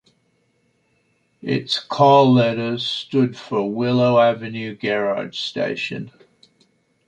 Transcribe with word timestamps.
Its 1.43 1.77
call 1.79 2.33
letters 2.33 2.83
stood 2.83 3.37
for 3.37 3.71
Willow 3.71 4.19
Avenue 4.19 4.75
Garage 4.75 5.37
Station. 5.37 6.09